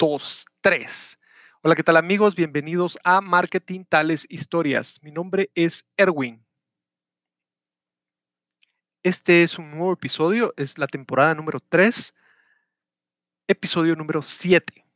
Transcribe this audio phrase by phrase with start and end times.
[0.00, 1.20] dos, tres.
[1.60, 2.34] Hola, ¿qué tal amigos?
[2.34, 4.98] Bienvenidos a Marketing Tales Historias.
[5.04, 6.42] Mi nombre es Erwin.
[9.02, 12.14] Este es un nuevo episodio, es la temporada número 3,
[13.46, 14.86] episodio número 7.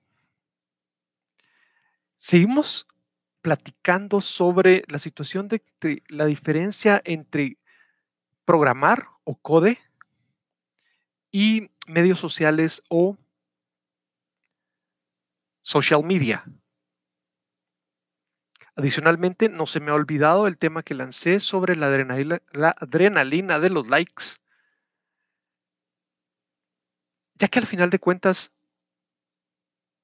[2.16, 2.86] Seguimos
[3.42, 5.62] platicando sobre la situación de
[6.08, 7.58] la diferencia entre
[8.46, 9.76] programar o code
[11.30, 13.18] y medios sociales o
[15.64, 16.44] social media.
[18.76, 23.88] Adicionalmente, no se me ha olvidado el tema que lancé sobre la adrenalina, de los
[23.88, 24.24] likes,
[27.34, 28.78] ya que al final de cuentas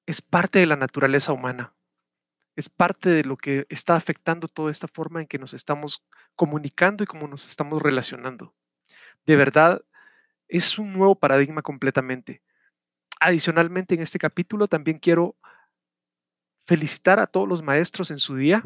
[0.05, 1.73] es parte de la naturaleza humana,
[2.55, 7.03] es parte de lo que está afectando toda esta forma en que nos estamos comunicando
[7.03, 8.55] y cómo nos estamos relacionando.
[9.25, 9.81] De verdad,
[10.47, 12.41] es un nuevo paradigma completamente.
[13.19, 15.35] Adicionalmente, en este capítulo también quiero
[16.65, 18.63] felicitar a todos los maestros en su día.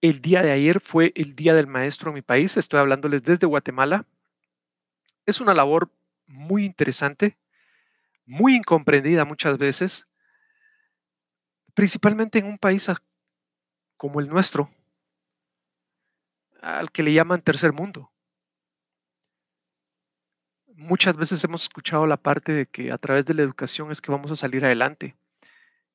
[0.00, 2.56] El día de ayer fue el Día del Maestro en mi país.
[2.56, 4.04] Estoy hablándoles desde Guatemala.
[5.24, 5.88] Es una labor
[6.26, 7.36] muy interesante,
[8.26, 10.06] muy incomprendida muchas veces,
[11.72, 12.90] principalmente en un país
[13.96, 14.68] como el nuestro,
[16.60, 18.13] al que le llaman tercer mundo
[20.76, 24.12] muchas veces hemos escuchado la parte de que a través de la educación es que
[24.12, 25.16] vamos a salir adelante.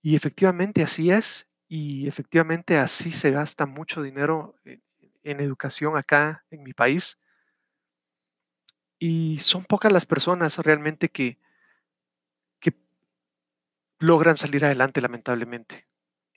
[0.01, 6.63] Y efectivamente así es, y efectivamente así se gasta mucho dinero en, educación acá en
[6.63, 7.23] mi país.
[8.97, 11.37] Y son pocas las personas realmente que,
[12.59, 12.73] que
[13.99, 15.87] logran salir adelante, lamentablemente.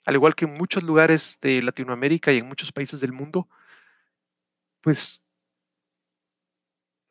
[0.05, 3.49] Al igual que en muchos lugares de Latinoamérica y en muchos países del mundo,
[4.81, 5.22] pues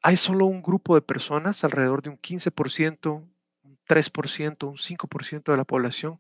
[0.03, 3.25] hay solo un grupo de personas, alrededor de un 15%,
[3.63, 6.19] un 3%, un 5% de la población,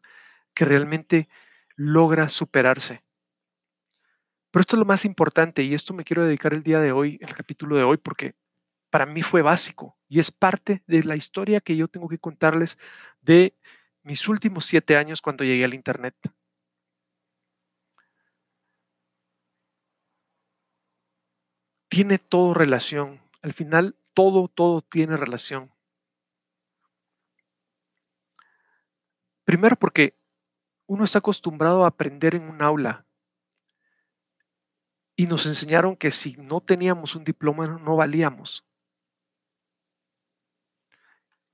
[0.54, 1.28] que realmente
[1.76, 3.00] logra superarse.
[4.52, 7.18] Pero esto es lo más importante y esto me quiero dedicar el día de hoy,
[7.20, 8.34] el capítulo de hoy, porque
[8.90, 12.78] para mí fue básico y es parte de la historia que yo tengo que contarles
[13.22, 13.54] de
[14.02, 16.14] mis últimos siete años cuando llegué al Internet.
[21.88, 25.70] Tiene todo relación al final, todo, todo tiene relación.
[29.44, 30.14] Primero porque
[30.86, 33.04] uno está acostumbrado a aprender en un aula
[35.16, 38.64] y nos enseñaron que si no teníamos un diploma no valíamos.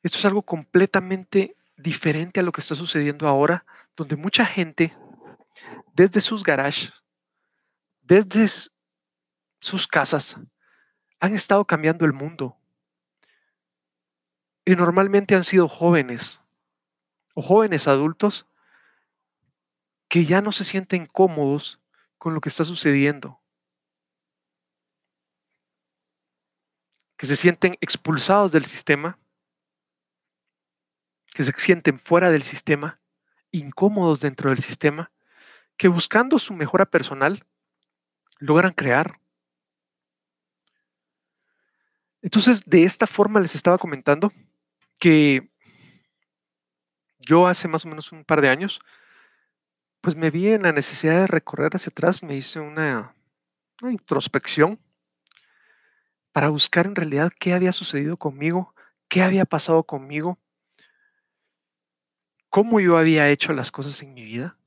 [0.02, 3.64] Esto es algo completamente diferente a lo que está sucediendo ahora,
[3.96, 4.92] donde mucha gente,
[5.92, 6.92] desde sus garages,
[8.00, 8.46] desde
[9.60, 10.36] sus casas,
[11.20, 12.56] han estado cambiando el mundo.
[14.64, 16.40] Y normalmente han sido jóvenes
[17.34, 18.54] o jóvenes adultos
[20.08, 23.40] que ya no se sienten cómodos con lo que está sucediendo.
[27.16, 29.18] Que se sienten expulsados del sistema,
[31.34, 33.00] que se sienten fuera del sistema,
[33.50, 35.10] incómodos dentro del sistema,
[35.76, 37.44] que buscando su mejora personal
[38.38, 39.18] logran crear
[42.22, 44.32] entonces, de esta forma les estaba comentando
[44.98, 45.42] que
[47.18, 48.80] yo hace más o menos un par de años,
[50.00, 53.14] pues me vi en la necesidad de recorrer hacia atrás, me hice una,
[53.82, 54.78] introspección
[56.32, 58.74] para buscar en realidad qué había sucedido conmigo,
[59.08, 60.38] qué había pasado conmigo,
[62.48, 64.57] cómo yo había hecho las cosas en mi vida.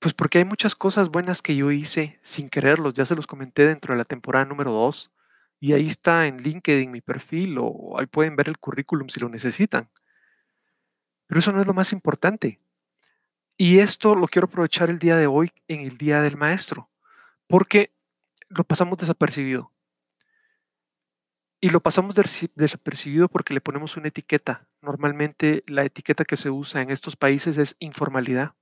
[0.00, 3.66] Pues porque hay muchas cosas buenas que yo hice sin quererlos, ya se los comenté
[3.66, 5.10] dentro de la temporada número 2
[5.60, 9.28] y ahí está en LinkedIn mi perfil o ahí pueden ver el currículum si lo
[9.28, 9.86] necesitan.
[11.26, 12.58] Pero eso no es lo más importante.
[13.58, 16.88] Y esto lo quiero aprovechar el día de hoy en el Día del Maestro,
[17.46, 17.90] porque
[18.48, 19.70] lo pasamos desapercibido.
[21.60, 22.14] Y lo pasamos
[22.54, 24.66] desapercibido porque le ponemos una etiqueta.
[24.80, 28.54] Normalmente la etiqueta que se usa en estos países es informalidad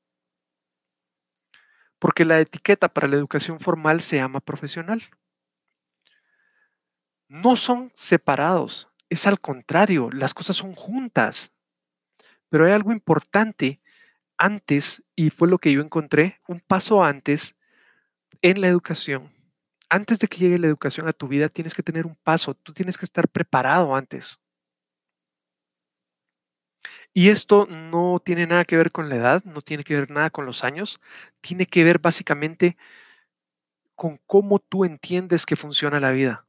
[1.99, 5.03] porque la etiqueta para la educación formal se llama profesional.
[7.29, 11.63] No son separados, es al contrario, las cosas son juntas.
[12.49, 13.81] Pero hay algo importante
[14.39, 17.61] antes, y fue lo que yo encontré, un paso antes
[18.41, 19.31] en la educación.
[19.91, 22.73] Antes de que llegue la educación a tu vida, tienes que tener un paso, tú
[22.73, 24.48] tienes que estar preparado antes.
[27.15, 30.31] Y esto no tiene nada que ver con la edad, no tiene que ver nada
[30.31, 31.01] con los años,
[31.41, 32.77] tiene que ver básicamente
[33.95, 36.47] con cómo tú entiendes que funciona la vida.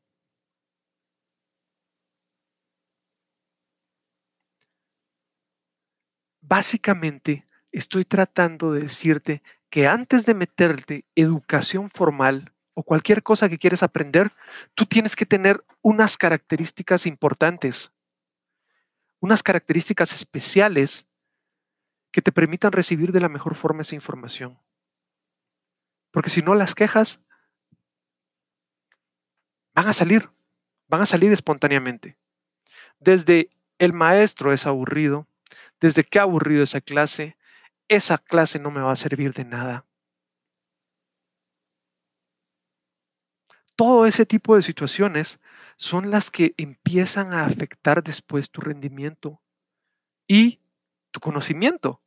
[6.41, 13.57] Básicamente, estoy tratando de decirte que antes de meterte educación formal o cualquier cosa que
[13.57, 14.31] quieres aprender,
[14.75, 17.91] tú tienes que tener unas características importantes
[19.19, 21.05] unas características especiales
[22.11, 24.59] que te permitan recibir de la mejor forma esa información.
[26.11, 27.27] Porque si no las quejas,
[29.73, 30.27] van a salir,
[30.87, 32.17] van a salir espontáneamente.
[32.99, 35.27] Desde el maestro es aburrido,
[35.79, 37.37] desde qué aburrido esa clase,
[37.87, 39.85] esa clase no me va a servir de nada.
[43.75, 45.39] Todo ese tipo de situaciones
[45.79, 49.41] son las que empiezan a afectar después tu rendimiento
[50.27, 50.59] y
[51.11, 52.03] tu conocimiento.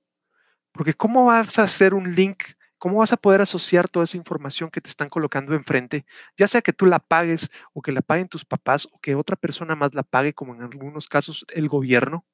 [0.73, 2.43] Porque ¿cómo vas a hacer un link?
[2.77, 6.05] ¿Cómo vas a poder asociar toda esa información que te están colocando enfrente?
[6.37, 9.37] Ya sea que tú la pagues o que la paguen tus papás o que otra
[9.37, 12.27] persona más la pague, como en algunos casos el gobierno.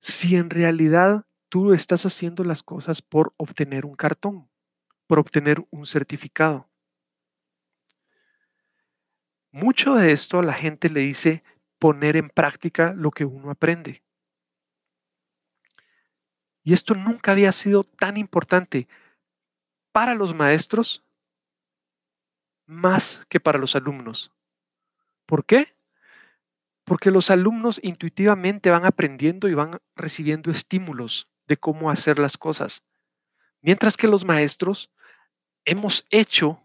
[0.00, 4.50] Si en realidad tú estás haciendo las cosas por obtener un cartón,
[5.06, 6.68] por obtener un certificado.
[9.56, 11.42] Mucho de esto la gente le dice
[11.78, 14.02] poner en práctica lo que uno aprende.
[16.62, 18.86] Y esto nunca había sido tan importante
[19.92, 21.10] para los maestros
[22.66, 24.30] más que para los alumnos.
[25.24, 25.68] ¿Por qué?
[26.84, 32.92] Porque los alumnos intuitivamente van aprendiendo y van recibiendo estímulos de cómo hacer las cosas.
[33.62, 34.94] Mientras que los maestros
[35.64, 36.60] hemos hecho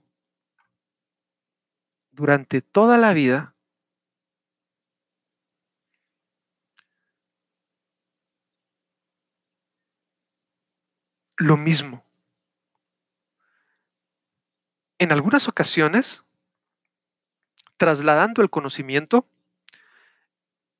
[2.22, 3.56] durante toda la vida
[11.38, 12.04] lo mismo.
[15.00, 16.22] En algunas ocasiones,
[17.78, 19.26] trasladando el conocimiento,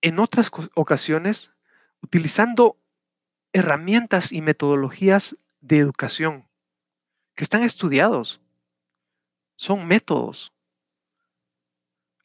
[0.02, 1.64] en otras ocasiones,
[2.04, 2.78] utilizando
[3.52, 6.48] herramientas y metodologías de educación
[7.34, 8.42] que están estudiados.
[9.56, 10.61] Son métodos.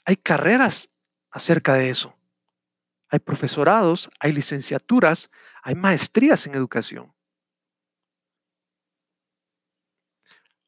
[0.07, 0.89] Hay carreras
[1.33, 2.15] acerca de eso.
[3.09, 5.31] Hay profesorados, hay licenciaturas,
[5.63, 7.13] hay maestrías en educación.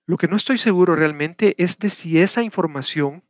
[0.06, 3.22] Lo que no estoy seguro realmente es de si esa información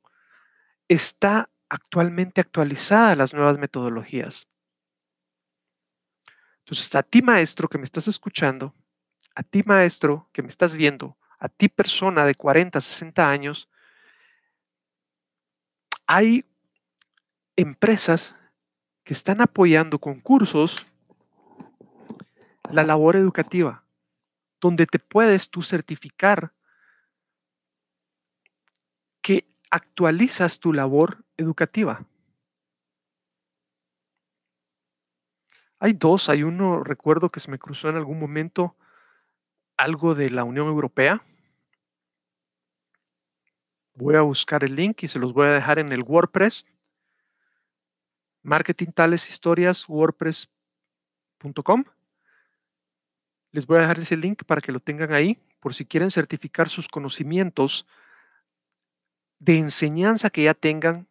[0.89, 4.49] está actualmente actualizada a las nuevas metodologías.
[6.61, 8.75] Entonces, a ti maestro que me estás escuchando,
[9.35, 13.69] a ti maestro que me estás viendo, a ti persona de 40, 60 años,
[16.09, 16.47] hay
[17.55, 18.35] empresas
[19.05, 20.87] que están apoyando con cursos
[22.71, 23.85] la labor educativa,
[24.59, 26.51] donde te puedes tú certificar
[29.21, 32.07] que actualizas tu labor educativa.
[35.79, 38.77] Hay dos, hay uno, recuerdo que se me cruzó en algún momento
[39.77, 41.21] algo de la Unión Europea.
[43.99, 46.67] Voy a buscar el link y se los voy a dejar en el WordPress.
[48.45, 51.83] Marketing tales historias, wordpress.com.
[53.51, 56.69] Les voy a dejar ese link para que lo tengan ahí por si quieren certificar
[56.69, 57.89] sus conocimientos
[59.41, 61.09] de enseñanza que ya tengan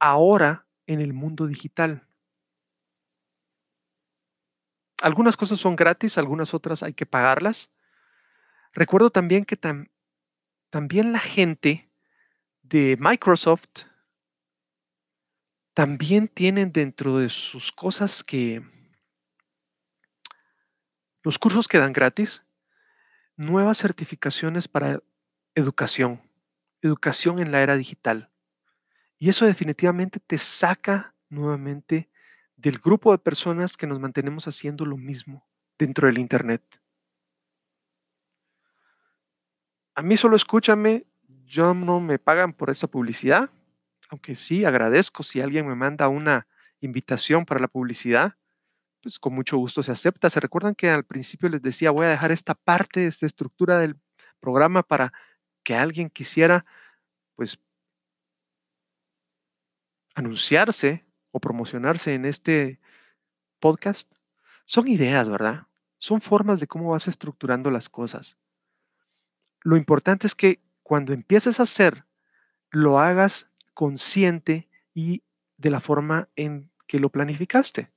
[0.00, 2.04] ahora en el mundo digital.
[5.00, 7.80] Algunas cosas son gratis, algunas otras hay que pagarlas.
[8.72, 9.56] Recuerdo también que
[10.68, 11.87] también la gente
[12.68, 13.84] de Microsoft
[15.72, 18.62] también tienen dentro de sus cosas que
[21.22, 22.42] los cursos que dan gratis,
[23.36, 25.00] nuevas certificaciones para
[25.54, 26.20] educación,
[26.82, 28.30] educación en la era digital.
[29.18, 32.10] Y eso definitivamente te saca nuevamente
[32.56, 35.48] del grupo de personas que nos mantenemos haciendo lo mismo
[35.78, 36.62] dentro del Internet.
[39.94, 41.04] A mí solo escúchame,
[41.48, 43.48] yo no me pagan por esa publicidad,
[44.10, 46.46] aunque sí agradezco si alguien me manda una
[46.80, 48.32] invitación para la publicidad,
[49.02, 50.30] pues con mucho gusto se acepta.
[50.30, 53.96] ¿Se recuerdan que al principio les decía voy a dejar esta parte, esta estructura del
[54.40, 55.12] programa para
[55.62, 56.64] que alguien quisiera
[57.34, 57.58] pues
[60.14, 62.80] anunciarse o promocionarse en este
[63.60, 64.12] podcast,
[64.64, 65.66] son ideas, ¿verdad?
[65.98, 68.36] Son formas de cómo vas estructurando las cosas.
[69.62, 72.02] Lo importante es que cuando empieces a hacer,
[72.70, 75.22] lo hagas consciente y
[75.58, 77.88] de la forma en que lo planificaste.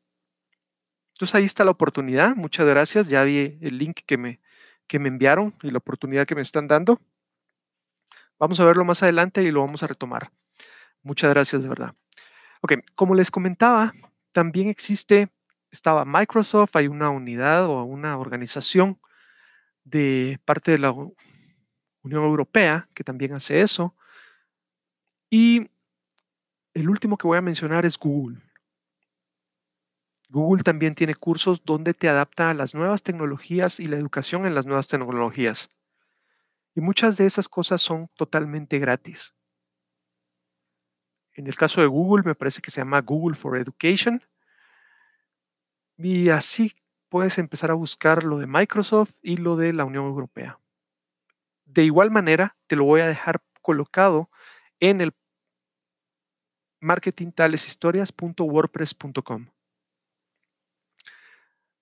[1.13, 2.35] Entonces ahí está la oportunidad.
[2.35, 3.07] Muchas gracias.
[3.07, 4.39] Ya vi el link que me,
[4.87, 6.99] que me enviaron y la oportunidad que me están dando.
[8.37, 10.27] Vamos a verlo más adelante y lo vamos a retomar.
[11.01, 11.93] Muchas gracias de verdad.
[12.59, 13.93] Ok, como les comentaba,
[14.33, 15.29] también existe
[15.71, 18.97] estaba Microsoft, hay una unidad o una organización
[19.85, 20.93] de parte de la
[22.03, 23.93] Unión Europea que también hace eso.
[25.29, 25.69] Y
[26.73, 28.41] el último que voy a mencionar es Google.
[30.29, 34.55] Google también tiene cursos donde te adapta a las nuevas tecnologías y la educación en
[34.55, 35.69] las nuevas tecnologías.
[36.73, 39.33] Y muchas de esas cosas son totalmente gratis.
[41.33, 44.21] En el caso de Google, me parece que se llama Google for Education.
[45.97, 46.71] Y así
[47.09, 50.60] puedes empezar a buscar lo de Microsoft y lo de la Unión Europea.
[51.73, 54.27] De igual manera, te lo voy a dejar colocado
[54.81, 55.13] en el
[56.81, 59.47] marketingtaleshistorias.wordpress.com.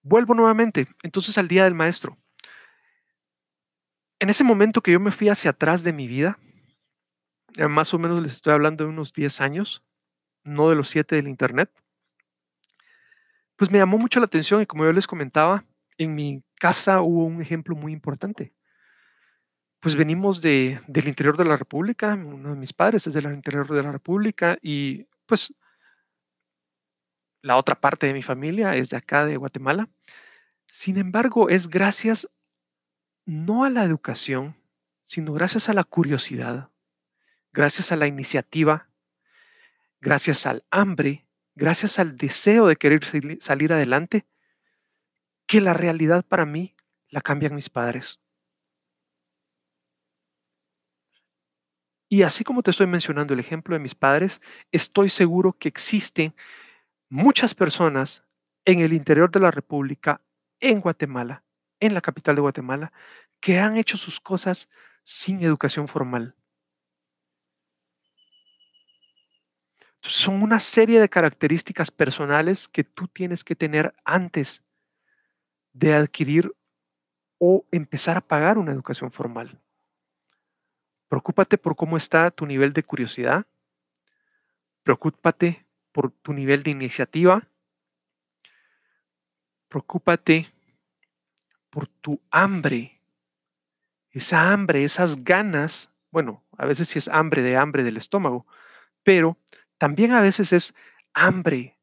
[0.03, 2.15] Vuelvo nuevamente, entonces al día del maestro.
[4.19, 6.37] En ese momento que yo me fui hacia atrás de mi vida,
[7.67, 9.91] más o menos les estoy hablando de unos 10 años,
[10.43, 11.71] no de los 7 del Internet,
[13.55, 15.63] pues me llamó mucho la atención y como yo les comentaba,
[15.97, 18.53] en mi casa hubo un ejemplo muy importante.
[19.79, 23.67] Pues venimos de, del interior de la República, uno de mis padres es del interior
[23.69, 25.53] de la República y pues
[27.41, 29.87] la otra parte de mi familia es de acá, de Guatemala.
[30.69, 32.27] Sin embargo, es gracias
[33.25, 34.55] no a la educación,
[35.05, 36.69] sino gracias a la curiosidad,
[37.53, 38.87] gracias a la iniciativa,
[40.01, 43.01] gracias al hambre, gracias al deseo de querer
[43.39, 44.25] salir adelante,
[45.47, 46.75] que la realidad para mí
[47.07, 48.28] la cambian mis padres.
[52.09, 56.33] Y así como te estoy mencionando el ejemplo de mis padres, estoy seguro que existen
[57.07, 58.33] muchas personas
[58.65, 60.21] en el interior de la República,
[60.59, 61.43] en Guatemala,
[61.79, 62.91] en la capital de Guatemala,
[63.39, 64.71] que han hecho sus cosas
[65.03, 66.35] sin educación formal.
[70.01, 74.81] son una serie de características personales que tú tienes que tener antes
[75.73, 76.51] de adquirir
[77.37, 79.59] o empezar a pagar una educación formal.
[81.09, 83.45] Preocúpate por cómo está tu nivel de curiosidad.
[84.83, 85.59] Preocúpate
[85.91, 87.43] por tu nivel de iniciativa.
[89.67, 90.47] Preocúpate
[91.69, 92.93] por tu hambre.
[94.11, 98.45] Esa hambre, esas ganas, bueno, a veces sí es hambre de hambre del estómago,
[99.03, 99.37] pero
[99.77, 100.75] también a veces es
[101.13, 101.77] hambre,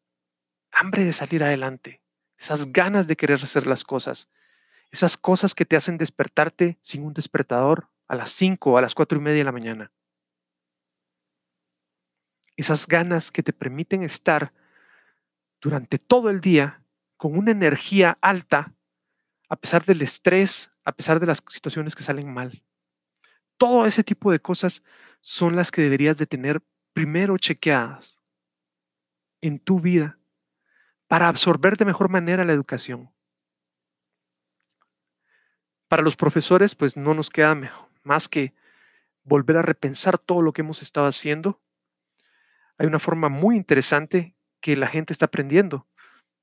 [0.71, 2.01] hambre de salir adelante,
[2.39, 4.33] esas ganas de querer hacer las cosas,
[4.91, 8.95] esas cosas que te hacen despertarte sin un despertador a las 5 o a las
[8.95, 9.93] cuatro y media de la mañana
[12.57, 14.51] esas ganas que te permiten estar
[15.61, 16.81] durante todo el día
[17.17, 18.73] con una energía alta,
[19.49, 22.63] a pesar del estrés, a pesar de las situaciones que salen mal.
[23.59, 24.85] Todo ese tipo de cosas
[25.21, 26.63] son las que deberías de tener
[26.93, 28.21] primero chequeadas
[29.41, 30.19] en tu vida
[31.09, 33.11] para absorber de mejor manera la educación.
[35.89, 37.55] Para los profesores, pues no nos queda
[38.03, 38.53] más que
[39.25, 41.61] volver a repensar todo lo que hemos estado haciendo
[42.79, 45.87] hay una forma muy interesante que la gente está aprendiendo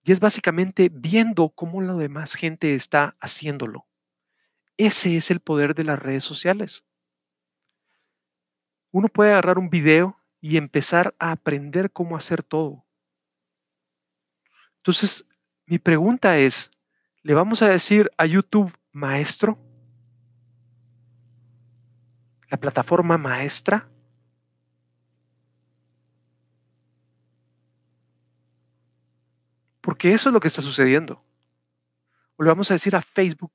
[0.04, 3.88] y es básicamente viendo cómo la demás gente está haciéndolo.
[4.78, 6.84] Ese es el poder de las redes sociales.
[8.92, 12.84] Uno puede agarrar un video y empezar a aprender cómo hacer todo.
[14.78, 15.26] Entonces,
[15.66, 16.72] mi pregunta es,
[17.22, 19.58] ¿le vamos a decir a YouTube maestro?
[22.50, 23.86] ¿La plataforma maestra?
[29.82, 31.22] Porque eso es lo que está sucediendo.
[32.38, 33.52] O le vamos a decir a Facebook,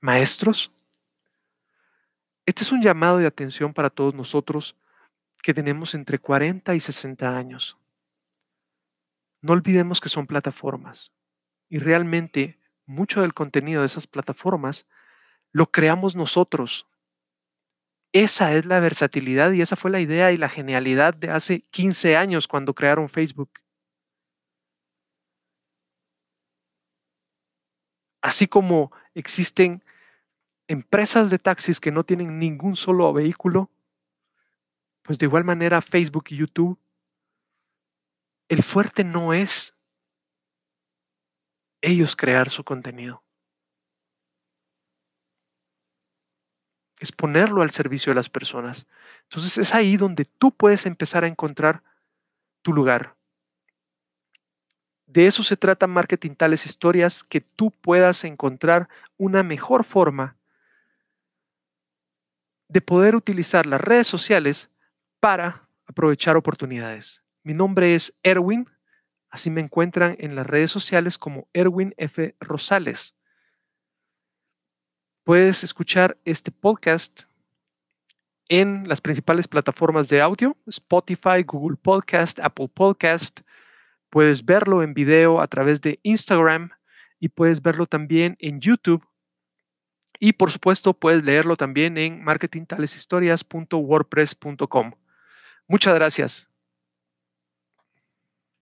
[0.00, 0.76] maestros,
[2.44, 4.76] este es un llamado de atención para todos nosotros
[5.42, 7.76] que tenemos entre 40 y 60 años.
[9.40, 11.19] No olvidemos que son plataformas
[11.70, 14.90] y realmente mucho del contenido de esas plataformas
[15.52, 16.90] lo creamos nosotros
[18.12, 22.16] esa es la versatilidad y esa fue la idea y la genialidad de hace 15
[22.16, 23.50] años cuando crearon Facebook.
[28.20, 29.80] Así como existen
[30.66, 33.70] empresas de taxis que no tienen ningún solo vehículo,
[35.02, 36.78] pues de igual manera Facebook y YouTube,
[38.48, 39.79] el fuerte no es
[41.82, 43.22] ellos crear su contenido.
[47.00, 48.86] es ponerlo al servicio de las personas.
[49.22, 51.82] Entonces es ahí donde tú puedes empezar a encontrar
[52.62, 53.14] tu lugar.
[55.06, 60.36] De eso se trata marketing tales historias, que tú puedas encontrar una mejor forma
[62.68, 64.78] de poder utilizar las redes sociales
[65.18, 67.34] para aprovechar oportunidades.
[67.42, 68.68] Mi nombre es Erwin,
[69.30, 72.34] Así me encuentran en las redes sociales como Erwin F.
[72.40, 73.24] Rosales.
[75.24, 77.22] Puedes escuchar este podcast
[78.48, 83.40] en las principales plataformas de audio, Spotify, Google Podcast, Apple Podcast.
[84.10, 86.70] Puedes verlo en video a través de Instagram
[87.20, 89.06] y puedes verlo también en YouTube.
[90.18, 94.92] Y por supuesto, puedes leerlo también en marketingtaleshistorias.wordpress.com.
[95.68, 96.49] Muchas gracias.